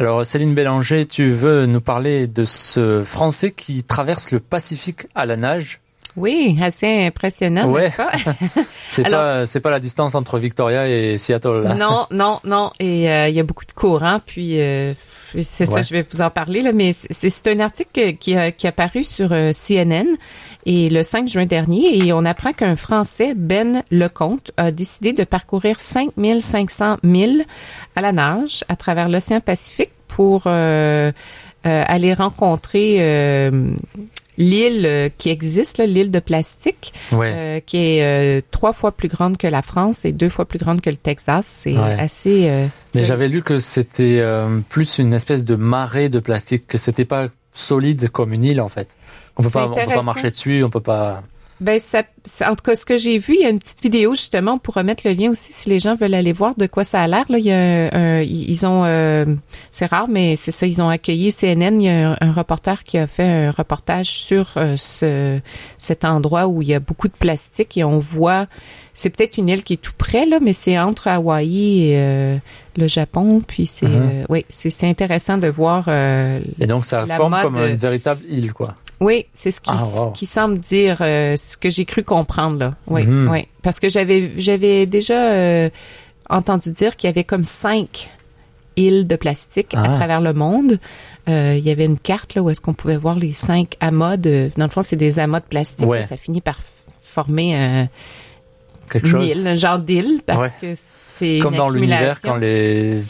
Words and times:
Alors 0.00 0.24
Céline 0.24 0.54
Bélanger, 0.54 1.04
tu 1.04 1.28
veux 1.28 1.66
nous 1.66 1.82
parler 1.82 2.26
de 2.26 2.46
ce 2.46 3.02
Français 3.04 3.50
qui 3.50 3.84
traverse 3.84 4.30
le 4.30 4.40
Pacifique 4.40 5.06
à 5.14 5.26
la 5.26 5.36
nage? 5.36 5.80
Oui, 6.16 6.56
assez 6.62 7.04
impressionnant, 7.04 7.68
ouais. 7.68 7.82
n'est-ce 7.82 7.96
pas? 7.98 8.12
c'est 8.88 9.02
pas 9.02 9.44
c'est 9.44 9.60
pas 9.60 9.68
la 9.68 9.78
distance 9.78 10.14
entre 10.14 10.38
Victoria 10.38 10.88
et 10.88 11.18
Seattle. 11.18 11.64
Là. 11.64 11.74
Non, 11.74 12.06
non, 12.12 12.40
non. 12.44 12.70
Et 12.80 13.10
euh, 13.10 13.28
il 13.28 13.34
y 13.34 13.40
a 13.40 13.42
beaucoup 13.42 13.66
de 13.66 13.72
courants, 13.72 14.20
puis 14.24 14.62
euh, 14.62 14.94
c'est 15.40 15.66
ça, 15.66 15.82
je 15.82 15.92
vais 15.92 16.06
vous 16.10 16.20
en 16.20 16.30
parler 16.30 16.60
là. 16.60 16.72
Mais 16.72 16.94
c'est 17.10 17.46
un 17.48 17.60
article 17.60 18.14
qui 18.14 18.36
a, 18.36 18.50
qui 18.52 18.66
a 18.66 18.72
paru 18.72 19.04
sur 19.04 19.32
euh, 19.32 19.52
CNN 19.52 20.06
et 20.66 20.90
le 20.90 21.02
5 21.02 21.28
juin 21.28 21.46
dernier, 21.46 21.96
et 21.98 22.12
on 22.12 22.24
apprend 22.24 22.52
qu'un 22.52 22.76
Français, 22.76 23.34
Ben 23.34 23.82
Lecomte, 23.90 24.52
a 24.56 24.70
décidé 24.70 25.12
de 25.12 25.24
parcourir 25.24 25.80
5500 25.80 26.98
milles 27.02 27.44
à 27.96 28.02
la 28.02 28.12
nage 28.12 28.64
à 28.68 28.76
travers 28.76 29.08
l'océan 29.08 29.40
Pacifique 29.40 29.92
pour 30.06 30.46
aller 30.46 32.14
rencontrer 32.14 33.50
l'île 34.40 34.86
euh, 34.86 35.08
qui 35.16 35.28
existe, 35.28 35.78
l'île 35.78 36.10
de 36.10 36.18
plastique, 36.18 36.92
euh, 37.12 37.60
qui 37.60 37.76
est 37.76 38.02
euh, 38.02 38.40
trois 38.50 38.72
fois 38.72 38.90
plus 38.90 39.08
grande 39.08 39.36
que 39.36 39.46
la 39.46 39.62
France 39.62 40.04
et 40.04 40.12
deux 40.12 40.30
fois 40.30 40.46
plus 40.46 40.58
grande 40.58 40.80
que 40.80 40.90
le 40.90 40.96
Texas. 40.96 41.46
C'est 41.46 41.76
assez. 41.76 42.50
Mais 42.94 43.04
j'avais 43.04 43.28
lu 43.28 43.42
que 43.42 43.60
c'était 43.60 44.24
plus 44.68 44.98
une 44.98 45.12
espèce 45.12 45.44
de 45.44 45.54
marée 45.54 46.08
de 46.08 46.18
plastique, 46.18 46.66
que 46.66 46.78
c'était 46.78 47.04
pas 47.04 47.28
solide 47.52 48.08
comme 48.08 48.32
une 48.32 48.44
île 48.44 48.60
en 48.60 48.68
fait. 48.68 48.88
On 49.36 49.42
peut 49.42 49.50
pas, 49.50 49.68
on 49.68 49.74
peut 49.74 49.94
pas 49.94 50.02
marcher 50.02 50.30
dessus, 50.30 50.64
on 50.64 50.70
peut 50.70 50.80
pas. 50.80 51.22
Ben, 51.60 51.78
ça, 51.78 52.02
en 52.46 52.54
tout 52.54 52.62
cas, 52.64 52.74
ce 52.74 52.86
que 52.86 52.96
j'ai 52.96 53.18
vu, 53.18 53.34
il 53.34 53.42
y 53.42 53.44
a 53.44 53.50
une 53.50 53.58
petite 53.58 53.82
vidéo 53.82 54.14
justement 54.14 54.58
pour 54.58 54.74
remettre 54.74 55.06
le 55.06 55.12
lien 55.12 55.30
aussi 55.30 55.52
si 55.52 55.68
les 55.68 55.78
gens 55.78 55.94
veulent 55.94 56.14
aller 56.14 56.32
voir 56.32 56.54
de 56.56 56.66
quoi 56.66 56.84
ça 56.84 57.02
a 57.02 57.06
l'air. 57.06 57.24
Là, 57.28 57.38
il 57.38 57.44
y 57.44 57.52
a 57.52 58.22
ils 58.22 58.66
ont, 58.66 58.84
euh, 58.84 59.26
c'est 59.70 59.86
rare, 59.86 60.08
mais 60.08 60.36
c'est 60.36 60.50
ça, 60.50 60.66
ils 60.66 60.80
ont 60.80 60.88
accueilli 60.88 61.32
CNN. 61.32 61.80
Il 61.80 61.82
y 61.82 61.88
a 61.88 62.16
un, 62.20 62.32
reporter 62.32 62.82
qui 62.84 62.98
a 62.98 63.06
fait 63.06 63.46
un 63.46 63.50
reportage 63.50 64.06
sur 64.06 64.52
euh, 64.56 64.76
ce 64.76 65.40
cet 65.78 66.04
endroit 66.04 66.46
où 66.46 66.62
il 66.62 66.68
y 66.68 66.74
a 66.74 66.80
beaucoup 66.80 67.08
de 67.08 67.12
plastique 67.12 67.76
et 67.76 67.84
on 67.84 67.98
voit, 67.98 68.46
c'est 68.94 69.10
peut-être 69.10 69.36
une 69.36 69.48
île 69.48 69.62
qui 69.62 69.74
est 69.74 69.82
tout 69.82 69.92
près 69.96 70.26
là, 70.26 70.38
mais 70.40 70.52
c'est 70.52 70.78
entre 70.78 71.08
Hawaï 71.08 71.90
et 71.90 71.98
euh, 71.98 72.36
le 72.76 72.88
Japon. 72.88 73.42
Puis 73.46 73.66
c'est, 73.66 73.86
uh-huh. 73.86 74.26
oui, 74.28 74.44
c'est 74.48 74.88
intéressant 74.88 75.38
de 75.38 75.48
voir. 75.48 75.88
et 75.88 76.66
donc 76.66 76.86
ça 76.86 77.04
forme 77.04 77.36
comme 77.42 77.56
une 77.56 77.76
véritable 77.76 78.22
île, 78.28 78.52
quoi. 78.52 78.74
Oui, 79.00 79.26
c'est 79.32 79.50
ce 79.50 79.60
qui, 79.60 79.70
ah, 79.72 80.12
qui 80.14 80.26
semble 80.26 80.58
dire 80.58 80.98
euh, 81.00 81.36
ce 81.36 81.56
que 81.56 81.70
j'ai 81.70 81.86
cru 81.86 82.04
comprendre 82.04 82.58
là. 82.58 82.74
Oui, 82.86 83.04
mhm. 83.04 83.30
oui, 83.30 83.48
parce 83.62 83.80
que 83.80 83.88
j'avais 83.88 84.30
j'avais 84.36 84.84
déjà 84.84 85.32
euh, 85.32 85.70
entendu 86.28 86.70
dire 86.70 86.96
qu'il 86.96 87.08
y 87.08 87.10
avait 87.10 87.24
comme 87.24 87.44
cinq 87.44 88.10
îles 88.76 89.06
de 89.06 89.16
plastique 89.16 89.74
à 89.74 89.84
ah. 89.84 89.96
travers 89.96 90.20
le 90.20 90.34
monde. 90.34 90.78
Euh, 91.28 91.54
il 91.56 91.64
y 91.64 91.70
avait 91.70 91.86
une 91.86 91.98
carte 91.98 92.34
là 92.34 92.42
où 92.42 92.50
est-ce 92.50 92.60
qu'on 92.60 92.74
pouvait 92.74 92.98
voir 92.98 93.16
les 93.16 93.32
cinq 93.32 93.76
amas 93.80 94.18
de. 94.18 94.50
Dans 94.56 94.64
le 94.64 94.70
fond, 94.70 94.82
c'est 94.82 94.96
des 94.96 95.18
amas 95.18 95.40
de 95.40 95.46
plastique. 95.46 95.88
ça 96.06 96.16
finit 96.18 96.42
par 96.42 96.58
former 97.02 97.56
un 97.56 97.88
quelque 98.90 99.08
chose, 99.08 99.30
île, 99.30 99.46
un 99.46 99.54
genre 99.54 99.78
d'île 99.78 100.20
parce 100.26 100.52
que 100.60 100.74
c'est 100.76 101.38
comme 101.38 101.56
dans 101.56 101.70
l'univers 101.70 102.20
quand 102.20 102.36
les 102.36 103.02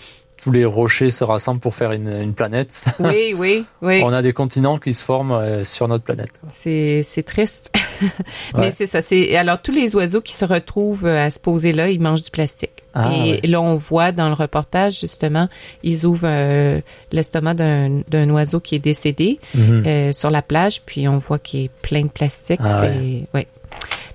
tous 0.42 0.50
les 0.50 0.64
rochers 0.64 1.10
se 1.10 1.24
rassemblent 1.24 1.60
pour 1.60 1.74
faire 1.74 1.92
une, 1.92 2.08
une 2.08 2.34
planète. 2.34 2.84
Oui, 2.98 3.34
oui, 3.36 3.64
oui. 3.82 4.02
On 4.04 4.12
a 4.12 4.22
des 4.22 4.32
continents 4.32 4.78
qui 4.78 4.94
se 4.94 5.04
forment 5.04 5.32
euh, 5.32 5.64
sur 5.64 5.88
notre 5.88 6.04
planète. 6.04 6.32
C'est 6.48 7.04
c'est 7.06 7.22
triste, 7.22 7.72
mais 8.56 8.70
c'est 8.70 8.86
ça. 8.86 9.02
C'est 9.02 9.36
alors 9.36 9.60
tous 9.60 9.72
les 9.72 9.94
oiseaux 9.96 10.20
qui 10.20 10.32
se 10.32 10.44
retrouvent 10.44 11.06
euh, 11.06 11.26
à 11.26 11.30
se 11.30 11.38
poser 11.38 11.72
là, 11.72 11.88
ils 11.90 12.00
mangent 12.00 12.22
du 12.22 12.30
plastique. 12.30 12.70
Ah, 12.92 13.12
et 13.14 13.46
là, 13.46 13.60
on 13.60 13.76
voit 13.76 14.10
dans 14.10 14.26
le 14.26 14.34
reportage 14.34 14.98
justement, 14.98 15.48
ils 15.84 16.06
ouvrent 16.06 16.22
euh, 16.24 16.80
l'estomac 17.12 17.54
d'un 17.54 18.00
d'un 18.08 18.28
oiseau 18.30 18.58
qui 18.58 18.74
est 18.74 18.80
décédé 18.80 19.38
mhm. 19.54 20.12
sur 20.12 20.30
la 20.30 20.42
plage, 20.42 20.82
puis 20.84 21.06
on 21.06 21.18
voit 21.18 21.38
qu'il 21.38 21.64
est 21.66 21.70
plein 21.82 22.02
de 22.02 22.10
plastique. 22.10 22.60
Ah, 22.64 22.82
c'est 22.82 23.26
ouais. 23.34 23.46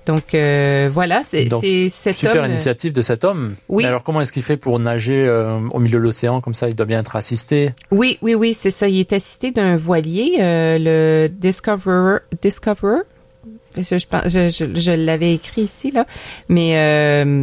Donc 0.06 0.34
euh, 0.34 0.90
voilà, 0.92 1.24
c'est 1.24 1.50
cet 1.90 2.16
super 2.16 2.44
euh, 2.44 2.48
initiative 2.48 2.94
de 2.94 3.02
cet 3.02 3.24
homme. 3.24 3.56
Oui. 3.70 3.86
alors 3.86 4.04
comment 4.04 4.22
est-ce 4.22 4.32
qu'il 4.32 4.44
fait 4.44 4.58
pour 4.58 4.80
nager 4.80 5.26
euh, 5.28 5.60
au 5.72 5.80
milieu 5.80 6.00
de 6.00 6.04
l'océan 6.04 6.42
comme 6.42 6.54
ça 6.54 6.70
Il 6.70 6.76
doit 6.76 6.86
bien 6.86 7.00
être 7.00 7.16
assisté? 7.16 7.72
Oui, 7.92 8.20
oui, 8.22 8.36
oui, 8.36 8.54
c'est 8.54 8.72
ça. 8.72 8.88
Il 8.88 9.00
est 9.00 9.14
assisté 9.14 9.52
d'un 9.52 9.78
voilier, 9.78 10.36
le 10.40 11.28
Discoverer. 11.28 12.20
Discoverer? 12.42 13.02
Je, 13.78 13.98
je, 14.00 14.80
je, 14.80 14.92
l'avais 14.92 15.34
écrit 15.34 15.64
ici 15.64 15.92
là, 15.92 16.06
mais 16.48 16.70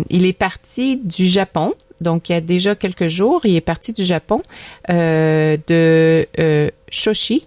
il 0.09 0.27
est 0.27 0.33
parti 0.33 0.97
du 0.97 1.27
Japon. 1.27 1.75
Donc 2.03 2.29
il 2.29 2.33
y 2.33 2.35
a 2.37 2.41
déjà 2.41 2.75
quelques 2.75 3.09
jours, 3.09 3.41
il 3.45 3.57
est 3.57 3.61
parti 3.61 3.93
du 3.93 4.05
Japon 4.05 4.43
de 4.89 6.27
Shoshi 6.91 7.43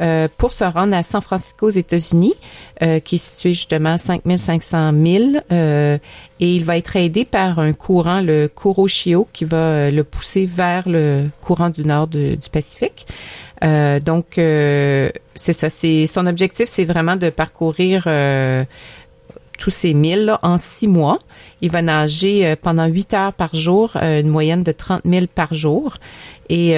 euh, 0.00 0.28
pour 0.38 0.52
se 0.52 0.64
rendre 0.64 0.94
à 0.94 1.02
San 1.02 1.20
Francisco 1.20 1.66
aux 1.66 1.70
États-Unis, 1.70 2.34
euh, 2.82 3.00
qui 3.00 3.16
est 3.16 3.18
situé 3.18 3.50
justement 3.50 3.94
à 3.94 3.98
5500 3.98 4.92
milles. 4.92 5.42
Euh, 5.52 5.98
et 6.38 6.54
il 6.54 6.64
va 6.64 6.78
être 6.78 6.96
aidé 6.96 7.24
par 7.24 7.58
un 7.58 7.72
courant, 7.72 8.20
le 8.20 8.48
Kuroshio, 8.48 9.28
qui 9.32 9.44
va 9.44 9.90
le 9.90 10.04
pousser 10.04 10.46
vers 10.46 10.88
le 10.88 11.24
courant 11.42 11.70
du 11.70 11.84
nord 11.84 12.06
du 12.06 12.38
Pacifique. 12.50 13.06
donc, 13.62 14.24
c'est 14.36 15.52
ça. 15.52 15.68
C'est 15.68 16.06
son 16.06 16.26
objectif, 16.26 16.66
c'est 16.66 16.86
vraiment 16.86 17.16
de 17.16 17.28
parcourir 17.28 18.04
tous 19.60 19.70
ces 19.70 19.94
milles 19.94 20.34
en 20.42 20.58
six 20.58 20.88
mois. 20.88 21.18
Il 21.60 21.70
va 21.70 21.82
nager 21.82 22.56
pendant 22.56 22.86
huit 22.86 23.14
heures 23.14 23.32
par 23.32 23.54
jour, 23.54 23.96
une 23.96 24.28
moyenne 24.28 24.62
de 24.62 24.72
30 24.72 25.04
milles 25.04 25.28
par 25.28 25.54
jour. 25.54 25.98
Et 26.48 26.74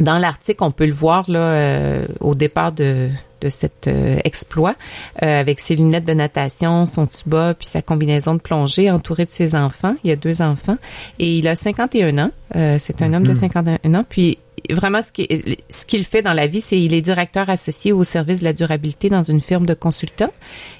dans 0.00 0.18
l'article, 0.18 0.62
on 0.64 0.70
peut 0.70 0.86
le 0.86 0.92
voir 0.92 1.30
là 1.30 1.40
euh, 1.40 2.06
au 2.20 2.34
départ 2.34 2.72
de, 2.72 3.08
de 3.40 3.48
cet 3.50 3.88
euh, 3.88 4.16
exploit, 4.24 4.74
euh, 5.22 5.40
avec 5.40 5.60
ses 5.60 5.76
lunettes 5.76 6.04
de 6.04 6.14
natation, 6.14 6.86
son 6.86 7.06
tuba, 7.06 7.54
puis 7.54 7.66
sa 7.66 7.82
combinaison 7.82 8.34
de 8.34 8.40
plongée, 8.40 8.90
entouré 8.90 9.24
de 9.24 9.30
ses 9.30 9.54
enfants. 9.54 9.94
Il 10.04 10.10
y 10.10 10.12
a 10.12 10.16
deux 10.16 10.40
enfants 10.40 10.76
et 11.18 11.36
il 11.36 11.46
a 11.46 11.56
51 11.56 12.18
ans. 12.18 12.30
c'est 12.78 13.02
un 13.02 13.12
homme 13.12 13.26
de 13.26 13.34
51 13.34 13.78
mhm. 13.84 13.96
ans. 13.96 14.04
Puis 14.08 14.38
vraiment 14.74 15.02
ce 15.02 15.12
qu'il 15.12 15.56
ce 15.68 15.86
qu'il 15.86 16.04
fait 16.04 16.22
dans 16.22 16.32
la 16.32 16.46
vie, 16.46 16.60
c'est 16.60 16.80
il 16.80 16.94
est 16.94 17.02
directeur 17.02 17.50
associé 17.50 17.92
au 17.92 18.04
service 18.04 18.40
de 18.40 18.44
la 18.44 18.52
durabilité 18.52 19.08
dans 19.08 19.22
une 19.22 19.40
firme 19.40 19.66
de 19.66 19.74
consultants 19.74 20.32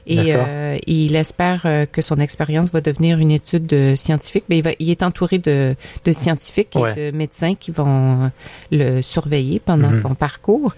et 0.06 0.34
euh, 0.34 0.76
il 0.86 1.14
espère 1.16 1.62
euh, 1.64 1.86
que 1.86 2.02
son 2.02 2.18
expérience 2.18 2.70
va 2.72 2.80
devenir 2.80 3.18
une 3.18 3.30
étude 3.30 3.96
scientifique. 3.96 4.44
Mais 4.48 4.58
il, 4.58 4.64
va, 4.64 4.70
il 4.78 4.90
est 4.90 5.02
entouré 5.02 5.38
de, 5.38 5.74
de 6.04 6.12
scientifiques 6.12 6.76
et 6.76 7.10
de 7.10 7.16
médecins 7.16 7.54
qui 7.54 7.70
vont 7.70 8.30
le 8.70 9.02
surveiller 9.02 9.60
pendant 9.60 9.88
mhm. 9.88 10.02
son 10.02 10.14
parcours 10.14 10.74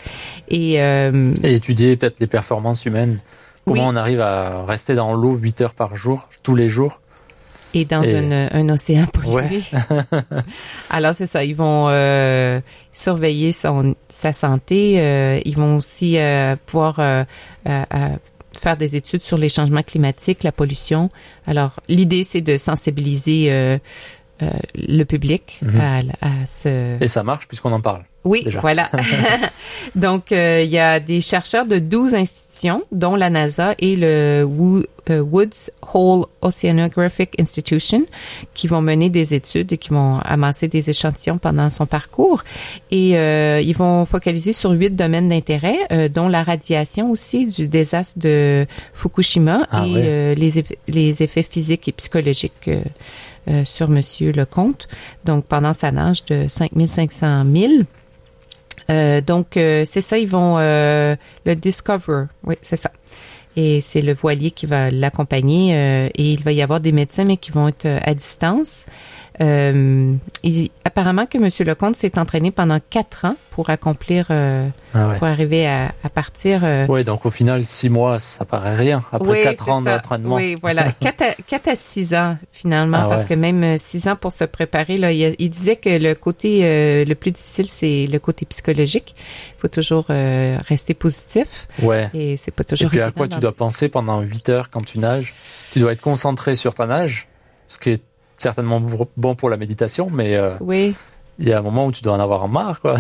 et, 0.49 0.81
euh, 0.81 1.33
et 1.43 1.55
étudier 1.55 1.97
peut-être 1.97 2.21
les 2.21 2.27
performances 2.27 2.85
humaines. 2.85 3.19
Comment 3.65 3.89
on 3.89 3.97
arrive 3.97 4.21
à 4.21 4.65
rester 4.67 4.95
dans 4.95 5.15
l'eau 5.15 5.37
8 5.37 5.63
heures 5.63 5.75
par 5.75 5.97
jour, 5.97 6.29
tous 6.43 6.55
les 6.55 6.69
jours 6.69 7.01
et 7.75 7.85
dans 7.85 8.03
un 8.03 8.69
océan 8.69 9.07
pollué. 9.07 9.63
Alors 10.91 11.15
c'est 11.15 11.27
ça, 11.27 11.45
ils 11.45 11.57
vont 11.57 11.89
euh, 11.89 12.61
surveiller 12.93 13.53
son, 13.53 13.97
sa 14.09 14.33
santé, 14.33 15.01
euh, 15.01 15.41
ils 15.45 15.57
vont 15.57 15.77
aussi 15.77 16.17
euh, 16.19 16.55
pouvoir 16.67 16.97
euh, 17.01 17.25
faire 18.53 18.77
des 18.77 18.95
études 18.97 19.23
sur 19.23 19.37
les 19.37 19.49
changements 19.49 19.83
climatiques, 19.83 20.45
la 20.45 20.53
pollution. 20.53 21.11
Alors 21.47 21.81
l'idée 21.89 22.23
c'est 22.23 22.43
de 22.43 22.57
sensibiliser 22.57 23.79
le 24.41 25.05
public 25.05 25.59
mhm. 25.63 25.81
à, 25.81 25.99
à, 26.21 26.47
ce... 26.47 27.03
Et 27.03 27.09
ça 27.09 27.23
marche 27.23 27.49
puisqu'on 27.49 27.73
en 27.73 27.81
parle. 27.81 28.05
Oui, 28.25 28.47
voilà. 28.61 28.91
Donc, 29.95 30.33
euh, 30.33 30.63
il 30.65 30.71
y 30.71 30.79
a 30.79 30.99
des 30.99 31.21
chercheurs 31.21 31.67
de 31.67 31.79
12 31.79 32.15
institutions, 32.15 32.83
dont 32.91 33.17
la 33.17 33.29
NASA 33.29 33.75
et 33.79 33.97
le 33.97 34.49
euh, 35.11 35.21
Woods 35.21 35.71
Hole 35.93 36.25
Oceanographic 36.41 37.39
Institution, 37.39 38.03
qui 38.55 38.67
vont 38.67 38.81
mener 38.81 39.11
des 39.11 39.35
études 39.35 39.73
et 39.73 39.79
qui 39.79 39.91
vont 39.91 40.19
amasser 40.25 40.69
des 40.69 40.89
échantillons 40.89 41.37
pendant 41.37 41.69
son 41.69 41.85
parcours. 41.85 42.43
Et 42.91 43.19
euh, 43.19 43.61
ils 43.63 43.77
vont 43.77 44.07
focaliser 44.07 44.55
sur 44.55 44.71
huit 44.71 44.97
domaines 44.97 45.29
d'intérêt, 45.29 46.09
dont 46.09 46.29
la 46.29 46.43
radiation 46.43 47.11
aussi 47.11 47.47
du 47.47 47.69
désastre 47.69 48.19
de 48.19 48.67
Fukushima 48.95 49.67
ah 49.71 49.87
et 49.87 50.35
les, 50.35 50.59
effets, 50.59 50.79
les 50.89 51.23
effets 51.23 51.43
physiques 51.43 51.89
et 51.89 51.93
psychologiques. 51.93 52.71
sur 53.67 53.91
Monsieur 53.91 54.33
Lecomte, 54.33 54.89
donc 55.27 55.45
pendant 55.45 55.75
sa 55.75 55.93
nage 55.93 56.25
de 56.25 56.49
5500 56.49 57.45
milles. 57.45 57.85
Euh, 58.91 59.21
donc, 59.21 59.57
euh, 59.57 59.85
c'est 59.87 60.03
ça, 60.03 60.19
ils 60.19 60.29
vont 60.29 60.57
euh, 60.59 61.17
le 61.45 61.57
Discover. 61.57 62.25
Oui, 62.45 62.57
c'est 62.63 62.77
ça. 62.77 62.91
Et 63.57 63.81
c'est 63.81 64.03
le 64.03 64.13
voilier 64.13 64.51
qui 64.51 64.67
va 64.67 64.91
l'accompagner 64.91 65.73
et 66.09 66.33
il 66.33 66.43
va 66.43 66.51
y 66.51 66.61
avoir 66.61 66.81
des 66.81 66.91
médecins, 66.91 67.23
mais 67.23 67.37
qui 67.37 67.53
vont 67.53 67.69
être 67.69 67.87
à 67.87 68.13
distance. 68.13 68.87
Euh, 69.41 70.15
il, 70.45 70.71
apparemment 70.85 71.27
que 71.27 71.39
M. 71.39 71.49
Lecomte 71.67 71.97
s'est 71.97 72.19
entraîné 72.19 72.53
pendant 72.53 72.79
quatre 72.79 73.25
ans 73.25 73.37
pour 73.51 73.69
accomplir, 73.69 74.27
euh, 74.31 74.69
ah 74.95 75.15
pour 75.19 75.27
arriver 75.27 75.67
à, 75.67 75.93
à 76.05 76.09
partir. 76.09 76.61
Euh, 76.63 76.87
oui, 76.89 77.03
donc 77.03 77.27
au 77.27 77.31
final, 77.31 77.65
six 77.65 77.89
mois, 77.89 78.21
ça 78.21 78.45
paraît 78.45 78.77
rien. 78.77 79.03
Après 79.11 79.43
quatre 79.43 79.69
ans 79.69 79.83
d'entraînement. 79.83 80.37
Oui, 80.37 80.57
voilà. 80.63 80.93
quatre, 81.01 81.23
à, 81.23 81.33
quatre 81.49 81.69
à 81.69 81.75
six 81.75 82.15
ans, 82.15 82.39
finalement, 82.53 83.01
ah 83.03 83.09
parce 83.09 83.25
que 83.25 83.35
même 83.35 83.77
six 83.79 84.07
ans 84.07 84.15
pour 84.15 84.33
se 84.33 84.45
préparer, 84.45 84.97
là, 84.97 85.11
il, 85.11 85.35
il 85.39 85.51
disait 85.51 85.77
que 85.77 85.91
le 85.91 86.15
côté 86.15 87.05
le 87.05 87.15
plus 87.15 87.33
difficile, 87.33 87.69
c'est 87.69 88.07
le 88.07 88.19
côté 88.19 88.47
psychologique. 88.47 89.15
Il 89.57 89.61
faut 89.61 89.69
toujours 89.69 90.07
rester 90.07 90.95
positif. 90.95 91.67
Ouais. 91.83 92.09
Et 92.15 92.37
c'est 92.37 92.53
pas 92.53 92.65
toujours. 92.65 92.87
Et 92.87 92.91
puis 92.91 93.01
à 93.01 93.11
quoi 93.11 93.27
tu 93.27 93.41
dois 93.41 93.53
penser 93.55 93.89
pendant 93.89 94.21
huit 94.21 94.49
heures 94.49 94.71
quand 94.71 94.85
tu 94.85 94.99
nages? 95.01 95.35
Tu 95.73 95.81
dois 95.81 95.93
être 95.93 96.01
concentré 96.01 96.55
sur 96.55 96.75
ta 96.75 96.87
nage, 96.87 97.27
ce 97.67 97.79
qui 97.79 97.91
est 97.91 98.03
certainement 98.45 98.81
bon 99.17 99.35
pour 99.35 99.51
la 99.51 99.57
méditation, 99.57 100.11
mais 100.13 100.37
euh, 100.37 100.55
oui. 100.61 100.95
il 101.39 101.49
y 101.49 101.53
a 101.53 101.59
un 101.59 101.63
moment 101.63 101.87
où 101.87 101.93
tu 101.93 102.03
dois 102.03 102.13
en 102.13 102.21
avoir 102.21 102.47
marre, 102.47 102.81
quoi. 102.81 102.97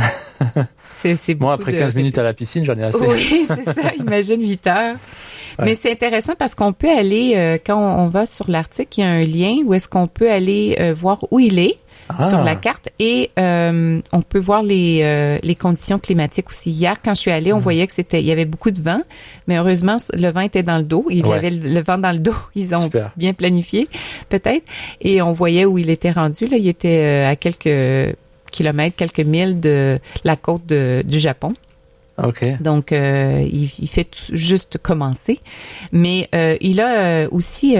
C'est, 0.96 1.38
Moi, 1.38 1.52
après 1.52 1.72
15 1.72 1.94
minutes 1.94 2.16
à 2.16 2.22
la 2.22 2.32
piscine, 2.32 2.64
j'en 2.64 2.78
ai 2.78 2.82
assez. 2.82 3.06
Oui, 3.06 3.44
c'est 3.46 3.74
ça. 3.74 3.94
Imagine 3.98 4.40
8 4.40 4.66
heures. 4.68 4.96
Mais 5.62 5.74
c'est 5.74 5.92
intéressant 5.92 6.32
parce 6.38 6.54
qu'on 6.54 6.72
peut 6.72 6.88
aller, 6.88 7.34
euh, 7.36 7.58
quand 7.64 7.78
on 7.78 8.08
va 8.08 8.24
sur 8.24 8.50
l'article, 8.50 8.88
il 8.96 9.00
y 9.02 9.04
a 9.04 9.10
un 9.10 9.24
lien 9.24 9.56
où 9.66 9.74
est-ce 9.74 9.86
qu'on 9.86 10.06
peut 10.06 10.30
aller 10.30 10.76
euh, 10.80 10.94
voir 10.94 11.18
où 11.30 11.38
il 11.38 11.58
est. 11.58 11.76
Ah. 12.08 12.28
sur 12.28 12.44
la 12.44 12.54
carte 12.54 12.90
et 12.98 13.30
euh, 13.38 14.00
on 14.12 14.20
peut 14.20 14.38
voir 14.38 14.62
les, 14.62 15.00
euh, 15.02 15.38
les 15.42 15.54
conditions 15.54 15.98
climatiques 15.98 16.50
aussi. 16.50 16.70
Hier, 16.70 16.96
quand 17.02 17.14
je 17.14 17.20
suis 17.20 17.30
allée, 17.30 17.52
on 17.52 17.58
hmm. 17.58 17.62
voyait 17.62 17.86
que 17.86 17.94
c'était 17.94 18.20
il 18.20 18.26
y 18.26 18.32
avait 18.32 18.44
beaucoup 18.44 18.70
de 18.70 18.80
vent, 18.80 19.00
mais 19.46 19.56
heureusement 19.56 19.96
le 20.12 20.30
vent 20.30 20.40
était 20.40 20.62
dans 20.62 20.76
le 20.76 20.82
dos. 20.84 21.06
Il 21.08 21.26
y 21.26 21.32
avait 21.32 21.50
le, 21.50 21.82
vent 21.82 21.96
dans 21.96 22.12
le 22.12 22.18
dos. 22.18 22.34
Ils 22.54 22.74
ont 22.74 22.90
bien 23.16 23.32
planifié 23.32 23.88
peut-être 24.28 24.64
et 25.00 25.22
on 25.22 25.32
voyait 25.32 25.64
où 25.64 25.78
il 25.78 25.88
était 25.88 26.10
rendu. 26.10 26.46
Là, 26.46 26.58
il 26.58 26.68
était 26.68 27.04
euh, 27.06 27.30
à 27.30 27.36
quelques 27.36 28.16
kilomètres, 28.52 28.96
quelques 28.96 29.20
milles 29.20 29.58
de 29.60 29.98
la 30.24 30.36
côte 30.36 30.66
de, 30.66 31.02
du 31.06 31.18
Japon. 31.18 31.54
Okay. 32.16 32.56
Donc, 32.60 32.92
il, 32.92 33.70
il, 33.76 33.88
fait 33.88 34.08
juste 34.32 34.78
commencer. 34.78 35.40
Mais 35.90 36.28
il 36.60 36.80
a 36.80 37.26
aussi 37.32 37.76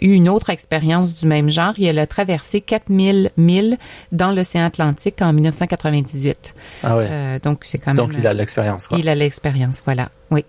eu 0.00 0.12
une 0.12 0.28
autre 0.28 0.50
expérience 0.50 1.14
du 1.14 1.26
même 1.26 1.50
genre. 1.50 1.74
Il 1.78 1.98
a 1.98 2.06
traversé 2.06 2.60
4000 2.60 3.30
milles 3.36 3.78
dans 4.12 4.32
l'océan 4.32 4.64
Atlantique 4.64 5.20
en 5.22 5.32
1998. 5.32 6.54
Ah. 6.82 6.96
Euh, 6.96 7.38
donc 7.38 7.64
c'est 7.64 7.78
quand 7.78 7.94
même. 7.94 8.06
Donc 8.06 8.14
il 8.16 8.26
a 8.26 8.34
l'expérience. 8.34 8.88
Il 8.96 9.08
a 9.08 9.14
l'expérience, 9.14 9.82
voilà. 9.84 10.08
Oui. 10.30 10.44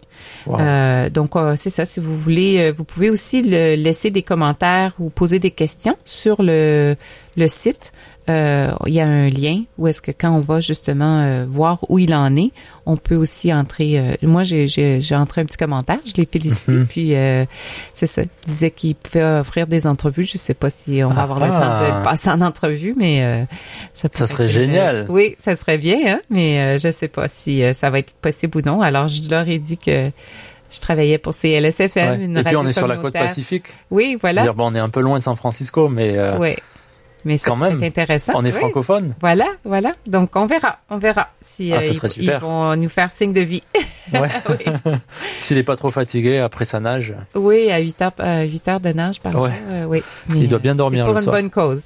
Euh, 0.47 1.09
donc 1.09 1.35
euh, 1.35 1.55
c'est 1.57 1.69
ça. 1.69 1.85
Si 1.85 1.99
vous 1.99 2.17
voulez, 2.17 2.59
euh, 2.59 2.71
vous 2.71 2.83
pouvez 2.83 3.09
aussi 3.09 3.41
le, 3.41 3.75
laisser 3.75 4.09
des 4.09 4.23
commentaires 4.23 4.93
ou 4.99 5.09
poser 5.09 5.39
des 5.39 5.51
questions 5.51 5.97
sur 6.05 6.41
le 6.41 6.95
le 7.37 7.47
site 7.47 7.91
euh, 8.27 8.71
il 8.87 8.93
y 8.93 9.01
a 9.01 9.05
un 9.05 9.29
lien 9.29 9.63
où 9.77 9.87
est-ce 9.87 10.01
que 10.01 10.09
quand 10.09 10.31
on 10.31 10.39
va 10.39 10.59
justement 10.59 11.21
euh, 11.21 11.45
voir 11.47 11.79
où 11.89 11.99
il 11.99 12.13
en 12.15 12.35
est, 12.35 12.51
on 12.87 12.97
peut 12.97 13.15
aussi 13.15 13.53
entrer. 13.53 13.99
Euh, 13.99 14.15
moi, 14.23 14.43
j'ai, 14.43 14.67
j'ai, 14.67 14.99
j'ai 14.99 15.15
entré 15.15 15.41
un 15.41 15.45
petit 15.45 15.57
commentaire, 15.57 15.99
je 16.05 16.13
l'ai 16.17 16.27
félicité, 16.31 16.71
mhm. 16.71 16.87
puis 16.87 17.13
c'est 17.93 18.07
ça. 18.07 18.23
Il 18.23 18.29
disait 18.45 18.71
qu'il 18.71 18.95
pouvait 18.95 19.23
offrir 19.23 19.67
des 19.67 19.85
entrevues. 19.85 20.23
Je 20.23 20.37
sais 20.37 20.55
pas 20.55 20.71
si 20.71 21.03
on 21.03 21.09
va 21.09 21.21
avoir 21.21 21.39
le 21.39 21.49
temps 21.49 21.57
de 21.57 21.91
ah. 21.91 22.01
passer 22.03 22.29
en 22.29 22.41
entrevue, 22.41 22.95
mais 22.97 23.45
ça, 23.93 24.07
ça 24.11 24.25
serait 24.25 24.47
génial. 24.47 25.05
oui, 25.09 25.35
ça 25.37 25.55
serait 25.55 25.77
bien, 25.77 25.99
hein, 26.07 26.19
mais 26.31 26.79
je 26.79 26.91
sais 26.91 27.07
pas 27.07 27.27
si 27.27 27.61
ça 27.75 27.91
va 27.91 27.99
être 27.99 28.13
possible 28.13 28.57
ou 28.57 28.61
non. 28.61 28.81
Alors, 28.81 29.07
je 29.07 29.29
leur 29.29 29.47
ai 29.47 29.59
dit 29.59 29.74
que 29.77 30.11
je 30.71 30.79
travaillais 30.79 31.17
pour 31.17 31.33
CLSFM, 31.33 32.21
une 32.21 32.37
Et 32.37 32.43
puis 32.43 32.55
on 32.55 32.65
est 32.65 32.73
sur 32.73 32.87
la 32.87 32.97
côte 32.97 33.13
pacifique. 33.13 33.67
Oui, 33.91 34.17
voilà. 34.19 34.51
bon, 34.53 34.71
on 34.71 34.75
est 34.75 34.79
un 34.79 34.89
peu 34.89 35.01
loin 35.01 35.17
de 35.17 35.23
San 35.23 35.35
Francisco, 35.35 35.89
mais 35.89 36.17
oui. 36.39 36.55
Mais 37.25 37.39
c'est 37.39 37.51
intéressant. 37.51 38.33
On 38.35 38.45
est 38.45 38.51
francophone. 38.51 39.15
Voilà, 39.19 39.47
voilà. 39.65 39.93
Donc 40.05 40.29
on 40.35 40.45
verra, 40.45 40.77
on 40.91 40.99
verra 40.99 41.29
si 41.41 41.73
ah, 41.73 41.77
euh, 41.77 42.09
ils, 42.17 42.31
vont 42.31 42.75
nous 42.75 42.87
faire 42.87 43.09
signe 43.11 43.33
de 43.33 43.41
vie. 43.41 43.63
Ouais. 44.13 44.29
S'il 45.39 45.57
n'est 45.57 45.63
pas 45.63 45.75
trop 45.75 45.89
fatigué 45.89 46.37
après 46.37 46.63
sa 46.65 46.79
nage. 46.79 47.15
Oui, 47.33 47.71
à 47.71 47.79
8 47.79 48.01
heures, 48.03 48.11
8 48.19 48.67
heures 48.67 48.79
de 48.79 48.89
nage 48.89 49.19
par 49.19 49.31
jour. 49.31 49.47
Euh, 49.47 49.99
il 50.29 50.47
doit 50.47 50.59
bien 50.59 50.75
dormir 50.75 51.07
pour 51.07 51.17
une 51.17 51.25
bonne 51.25 51.49
cause. 51.49 51.85